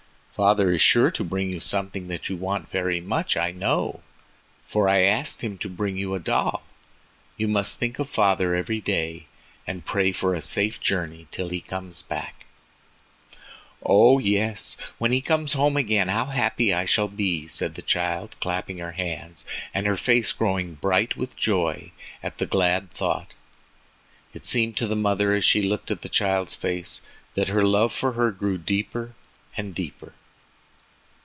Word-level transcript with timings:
"Father 0.33 0.71
is 0.73 0.81
sure 0.81 1.11
to 1.11 1.23
bring 1.23 1.51
you 1.51 1.59
something 1.59 2.07
that 2.07 2.27
you 2.27 2.35
want 2.35 2.67
very 2.71 2.99
much. 2.99 3.37
I 3.37 3.51
know, 3.51 4.01
for 4.65 4.89
I 4.89 5.01
asked 5.03 5.43
him 5.43 5.59
to 5.59 5.69
bring 5.69 5.97
you 5.97 6.15
a 6.15 6.19
doll. 6.19 6.63
You 7.37 7.47
must 7.47 7.77
think 7.77 7.99
of 7.99 8.09
father 8.09 8.55
every 8.55 8.81
day, 8.81 9.27
and 9.67 9.85
pray 9.85 10.11
for 10.11 10.33
a 10.33 10.41
safe 10.41 10.79
journey 10.79 11.27
till 11.29 11.49
he 11.49 11.61
comes 11.61 12.01
back." 12.01 12.47
"O, 13.85 14.17
yes, 14.17 14.77
when 14.97 15.11
he 15.11 15.21
comes 15.21 15.53
home 15.53 15.77
again 15.77 16.07
how 16.07 16.25
happy 16.25 16.73
I 16.73 16.85
shall 16.85 17.07
be," 17.09 17.45
said 17.47 17.75
the 17.75 17.81
child, 17.83 18.35
clapping 18.39 18.79
her 18.79 18.93
hands, 18.93 19.45
and 19.75 19.85
her 19.85 19.97
face 19.97 20.33
growing 20.33 20.73
bright 20.73 21.15
with 21.15 21.35
joy 21.37 21.91
at 22.23 22.39
the 22.39 22.47
glad 22.47 22.89
thought. 22.93 23.35
It 24.33 24.47
seemed 24.47 24.75
to 24.77 24.87
the 24.87 24.95
mother 24.95 25.35
as 25.35 25.45
she 25.45 25.61
looked 25.61 25.91
at 25.91 26.01
the 26.01 26.09
child's 26.09 26.55
face 26.55 27.03
that 27.35 27.49
her 27.49 27.63
love 27.63 27.93
for 27.93 28.13
her 28.13 28.31
grew 28.31 28.57
deeper 28.57 29.13
and 29.55 29.75
deeper. 29.75 30.13